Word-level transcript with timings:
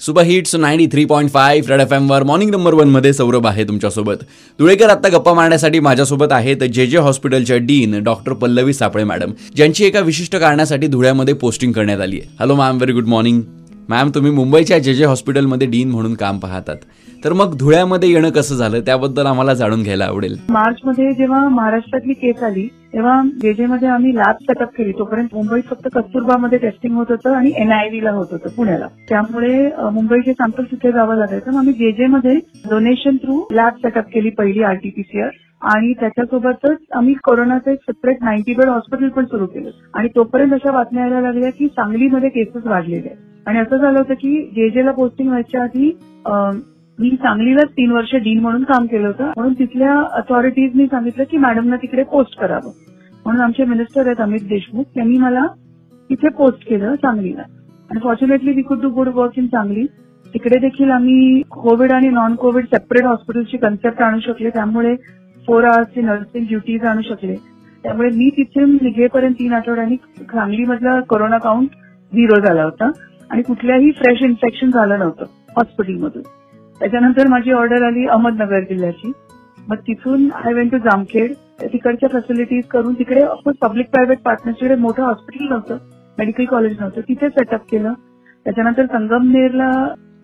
Super 0.00 0.22
hits 0.22 0.54
ninety 0.54 0.86
three 0.86 1.04
point 1.04 1.30
five 1.30 1.70
red 1.70 1.80
F 1.80 1.92
एमवर 1.92 2.22
morning 2.22 2.50
number 2.50 2.74
वनमध्ये 2.74 3.12
सौरभ 3.12 3.46
आहे 3.46 3.64
तुमच्यासोबत. 3.64 4.16
धुळेकर 4.58 4.88
आत्ता 4.88 5.08
गप्पा 5.08 5.32
मारण्यासाठी 5.34 5.80
माझ्यासोबत 5.80 6.32
आहेत 6.32 6.62
जे 6.64 6.86
जे 6.86 6.98
हॉस्पिटलच्या 6.98 7.56
डीन 7.56 8.02
डॉक्टर 8.04 8.32
पल्लवी 8.32 8.72
सापळे 8.72 9.04
मॅडम 9.04 9.32
ज्यांची 9.56 9.84
एका 9.84 10.00
विशिष्ट 10.00 10.36
कारणासाठी 10.36 10.86
धुळ्यामध्ये 10.86 11.34
पोस्टिंग 11.34 11.72
करण्यात 11.72 12.00
आली 12.00 12.20
आहे. 12.20 12.30
Hello 12.40 12.54
ma'am 12.54 12.76
very 12.76 12.92
good 12.92 13.06
morning 13.06 13.42
ma'am 13.88 14.10
तुम्ही 14.14 14.32
मुंबईच्या 14.32 14.78
जे 14.78 14.94
जे 14.94 15.04
हॉस्पिटलमध्ये 15.04 15.66
डीन 15.66 15.90
म्हणून 15.90 16.14
काम 16.14 16.38
पाहतात. 16.38 16.76
तर 17.24 17.32
मग 17.32 17.56
धुळ्यामध्ये 17.56 18.10
येणं 18.10 18.30
कसं 18.30 18.54
झालं? 18.54 18.80
त्याबद्दल 18.80 19.26
आम्हाला 19.26 19.54
जाणून 19.54 19.82
घ्यायला 19.82 20.04
आवडेल. 20.04 20.36
मार्चमध्ये 20.48 21.12
जेव्हा 21.12 21.48
महाराष्ट्रातली 21.48 22.12
केस 22.12 22.42
आली 22.42 22.68
तेव्हा 22.92 23.20
जेजे 23.42 23.66
मध्ये 23.66 23.88
आम्ही 23.88 24.14
लॅब 24.14 24.36
सेटअप 24.42 24.68
केली. 24.76 24.92
तोपर्यंत 24.98 25.34
मुंबईत 25.34 25.64
फक्त 25.70 25.88
कस्तुरबामध्ये 25.94 26.58
टेस्टिंग 26.58 26.94
होत 26.96 27.10
होतं 27.10 27.34
आणि 27.36 27.52
एनआयव्ही 27.56 28.02
ला 28.04 28.10
होत 28.10 28.26
होतं 28.30 28.54
पुण्याला. 28.56 28.86
त्यामुळे 29.08 29.68
मुंबईचे 29.92 30.32
सॅम्पल 30.32 30.64
तिथे 30.70 30.92
जावं 30.92 31.16
लागायचं 31.16 31.50
मग 31.52 31.58
आम्ही 31.58 31.72
जेजे 31.74 32.06
मध्ये 32.06 32.34
डोनेशन 32.70 33.16
थ्रू 33.16 33.42
लॅब 33.52 33.76
सेटअप 33.82 34.08
केली 34.14 34.30
पहिली 34.38 34.62
आरटीपीसीआर 34.62 35.30
आणि 35.68 35.92
त्याच्यासोबतच 36.00 36.76
आम्ही 36.96 37.14
कोरोनाचं 37.24 37.70
एक 37.70 37.78
सेपरेट 37.80 38.22
नाईन्टी 38.22 38.54
बेड 38.54 38.68
हॉस्पिटल 38.68 39.08
पण 39.08 39.24
सुरू 39.24 39.46
केलं. 39.46 39.70
आणि 39.94 40.08
तोपर्यंत 40.16 40.52
अशा 40.52 40.72
बातम्या 40.72 41.02
यायला 41.04 41.20
लागल्या 41.20 41.50
की 41.50 41.66
सांगलीमध्ये 41.68 42.28
केसेस 42.28 42.66
वाढलेले 42.66 43.08
आहेत. 43.08 43.16
आणि 43.46 43.58
असं 43.58 43.76
झालं 43.76 43.98
होतं 43.98 44.14
की 44.14 44.40
जेजेला 44.54 44.90
पोस्टिंग 44.92 45.28
व्हायच्या 45.28 45.62
आधी 45.62 45.90
मी 46.98 47.10
सांगलीलाच 47.10 47.70
तीन 47.70 47.90
वर्ष 47.90 48.14
डीन 48.14 48.40
म्हणून 48.40 48.62
काम 48.62 48.86
केलं 48.86 49.06
होतं. 49.06 49.24
म्हणून 49.24 49.52
तिथल्या 49.52 50.00
अथॉरिटीजनी 50.12 50.86
सांगितलं 50.86 51.24
की 51.30 51.36
मॅडमना 51.36 51.76
तिकडे 51.76 52.02
पोस्ट 52.02 52.38
करावं. 52.38 52.72
म्हणून 53.24 53.42
आमचे 53.42 53.64
मिनिस्टर 53.64 54.06
आहेत 54.06 54.20
अमित 54.20 54.40
देशमुख. 54.40 54.84
त्यांनी 54.94 55.18
मला 55.18 55.46
तिथे 56.10 56.28
पोस्ट 56.28 56.68
केलं 56.68 56.94
सांगलीला. 56.94 57.42
आणि 57.90 58.00
fortunately 58.02 58.52
we 58.52 58.62
could 58.62 58.80
do 58.80 58.90
good 58.90 59.08
work 59.08 59.38
in 59.38 59.46
Sangli. 59.46 59.86
तिकडे 60.34 60.58
देखील 60.58 60.90
आम्ही 60.90 61.42
कोविड 61.42 61.92
आणि 61.92 62.08
नॉन 62.08 62.34
कोविड 62.34 62.64
सेपरेट 62.64 63.06
हॉस्पिटलची 63.06 63.56
कन्सेप्ट 63.56 64.02
आणू 64.02 64.20
शकले. 64.20 64.50
त्यामुळे 64.50 64.96
फोर 65.46 65.64
आवर्सची 65.64 66.00
नर्सिंग 66.00 66.44
ड्युटीज 66.44 66.84
आणू 66.84 67.02
शकले. 67.02 67.34
त्यामुळे 67.82 68.08
मी 68.16 68.30
तिथे 68.36 68.64
निघेपर्यंत 68.64 69.34
तीन 69.34 69.52
आठवड्यांनी 69.52 69.96
सांगलीमधला 70.20 71.00
कोरोना 71.00 71.38
काउंट 71.38 71.68
झिरो 72.12 72.40
झाला 72.40 72.64
होता. 72.64 72.90
आणि 73.30 73.42
कुठल्याही 73.42 73.90
फ्रेश 73.90 74.22
इन्फेक्शन 74.22 74.70
झालं 74.70 74.98
नव्हतं 74.98 75.24
हॉस्पिटलमधून 75.56 76.22
त्याच्यानंतर 76.80 77.28
माझी 77.28 77.52
ऑर्डर 77.52 77.82
आली 77.82 78.06
अहमदनगर 78.06 78.60
जिल्ह्याची. 78.60 79.12
मग 79.68 79.76
तिथून 79.86 80.28
आय 80.34 80.52
वेंट 80.54 80.70
टू 80.72 80.78
जामखेड. 80.84 81.32
तिकडच्या 81.62 82.08
फॅसिलिटीज 82.12 82.64
करून 82.70 82.92
तिकडे 82.94 83.24
पब्लिक 83.62 83.90
प्रायव्हेट 83.90 84.18
पार्टनरशिप 84.24 84.78
मोठं 84.78 85.02
हॉस्पिटल 85.02 85.48
नव्हतं 85.48 85.78
मेडिकल 86.18 86.44
कॉलेज 86.44 86.76
नव्हतं 86.80 87.00
तिथे 87.08 87.28
सेटअप 87.28 87.64
केलं. 87.70 87.92
त्याच्यानंतर 88.44 88.86
संगमनेरला 88.92 89.72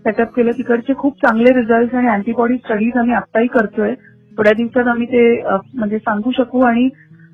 सेटअप 0.04 0.34
केलं. 0.36 0.50
तिकडचे 0.50 0.94
खूप 0.98 1.16
चांगले 1.16 1.52
रिझल्ट 1.54 1.94
आणि 1.94 2.08
अँटीबॉडी 2.08 2.56
स्टडीज 2.56 2.96
आम्ही 2.98 3.14
आत्ताही 3.14 3.46
करतोय. 3.46 3.94
थोड्या 4.38 4.52
दिवसात 4.56 4.88
आम्ही 4.88 5.06
ते 5.06 5.42
म्हणजे 5.74 5.98
सांगू 5.98 6.30
शकू 6.36 6.60
आणि 6.66 6.88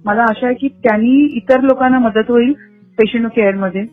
मला 0.04 0.22
आशा 0.22 0.46
आहे 0.46 0.54
की 0.54 0.68
त्यांनी 0.84 1.14
इतर 1.36 1.60
लोकांना 1.60 1.98
मदत 1.98 2.30
होईल 2.30 2.52
पेशंट 2.98 3.26
केअरमध्ये 3.26 3.84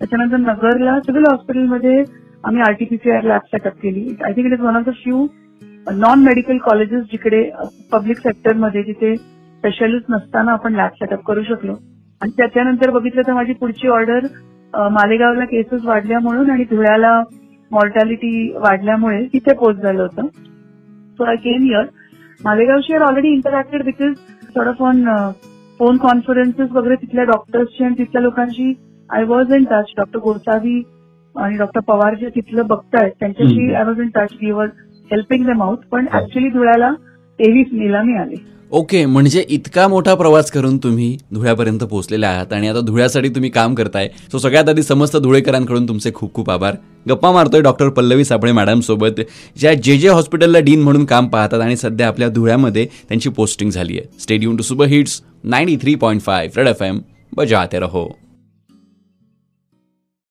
त्याच्यानंतर 0.00 0.36
नगरला 0.36 0.98
सिव्हिल 1.00 1.24
हॉस्पिटलमध्ये 1.30 2.02
आम्ही 2.44 2.62
आरटीपीसीआर 2.62 3.22
लॅब 3.24 3.46
सेटअप 3.52 3.80
केली. 3.82 4.08
I 4.24 4.32
think 4.32 4.46
it 4.46 4.52
is 4.52 4.60
one 4.60 4.76
of 4.76 4.84
the 4.86 4.90
few 5.02 5.26
non 5.92 6.24
medical 6.24 6.58
colleges 6.58 7.02
जिकडे 7.12 7.42
पब्लिक 7.92 8.18
सेक्टरमध्ये 8.18 8.82
जिथे 8.82 9.14
स्पेशलिस्ट 9.16 10.10
नसताना 10.10 10.52
आपण 10.52 10.74
लॅब 10.74 10.90
सेटअप 11.00 11.22
करू 11.26 11.42
शकलो. 11.42 11.74
आणि 12.20 12.30
त्याच्यानंतर 12.36 12.90
बघितलं 12.90 13.22
तर 13.26 13.32
माझी 13.32 13.52
पुढची 13.52 13.88
ऑर्डर 13.88 14.26
मालेगावला 14.92 15.44
केसेस 15.44 15.84
वाढल्या 15.84 16.18
म्हणून 16.20 16.50
आणि 16.50 16.64
धुळ्याला 16.70 17.20
मॉर्टॅलिटी 17.70 18.50
वाढल्यामुळे 18.54 19.24
तिथे 19.32 19.54
पोच 19.54 19.76
झालं 19.76 20.02
होतं. 20.02 20.26
So 21.18 21.24
I 21.24 21.36
came 21.36 21.64
here 21.66 21.84
मालेगावशी 22.40 22.94
are 22.94 23.02
already 23.02 23.28
interacted 23.28 23.84
because 23.84 24.14
sort 24.54 24.68
of 24.68 24.82
on 24.82 25.04
phone 25.80 25.96
conferences 26.02 26.70
वगैरे 26.72 26.94
तिथल्या 26.96 27.24
डॉक्टर्सची 27.24 27.84
आणि 27.84 27.94
तिथल्या 27.98 28.22
लोकांशी 28.22 28.72
I 29.10 29.24
was 29.24 29.52
in 29.54 29.64
touch 29.70 29.92
doctor 29.96 30.18
Gosavi 30.18 30.80
आणि 31.38 31.56
डॉक्टर 31.58 31.80
पवार 31.88 32.14
जे 32.20 32.28
तिथलं 32.34 32.66
बघतायत 32.66 33.12
त्यांच्याशी. 33.20 33.72
I 33.74 33.84
was 33.84 34.00
in 34.00 34.08
touch 34.14 34.34
we 34.42 34.50
was 34.50 34.68
helping 35.10 35.46
them 35.46 35.62
out 35.62 35.86
पण 35.92 36.06
ऍक्च्युली 36.14 36.48
धुळ्याला 36.50 36.92
तेवीस 37.38 37.66
निलामी 37.72 38.16
आले. 38.18 38.44
ओके 38.70 39.04
म्हणजे 39.06 39.44
इतका 39.48 39.86
मोठा 39.88 40.14
प्रवास 40.14 40.50
करून 40.50 40.76
तुम्ही 40.82 41.16
धुळ्यापर्यंत 41.34 41.80
पोहोचलेले 41.80 42.26
आहात 42.26 42.52
आणि 42.52 42.68
आता 42.68 42.80
धुळ्यासाठी 42.86 43.28
तुम्ही 43.28 43.50
काम 43.50 43.74
करताय. 43.74 44.08
सो 44.32 44.38
सगळ्यात 44.38 44.68
आधी 44.68 44.82
समस्त 44.82 45.16
धुळेकरांकडून 45.16 45.86
तुमचे 45.88 46.10
खूप 46.14 46.32
खूप 46.34 46.50
आभार. 46.50 46.74
गप्पा 47.08 47.32
मारतोय 47.32 47.60
डॉक्टर 47.62 47.88
पल्लवी 47.88 48.24
सापळे 48.24 48.52
मॅडम 48.52 48.80
सोबत 48.80 49.20
ज्या 49.56 49.74
जे 49.74 49.96
जे 49.98 50.08
हॉस्पिटलला 50.08 50.60
डीन 50.60 50.82
म्हणून 50.82 51.04
काम 51.04 51.28
पाहतात 51.28 51.60
आणि 51.60 51.76
सध्या 51.76 52.08
आपल्या 52.08 52.28
धुळ्यामध्ये 52.28 52.86
त्यांची 53.08 53.30
पोस्टिंग 53.30 53.70
झाली 53.70 53.98
आहे 53.98 54.20
stadium 54.20 54.56
to 54.56 54.62
super 54.62 54.86
hits 54.86 55.20
ninety 55.44 55.76
three 55.82 55.94
point 55.94 56.22
five 56.22 56.58
red 56.58 56.68
F 56.68 56.82
M 56.82 56.98
बजाते 57.36 57.78
रहो. 57.78 58.08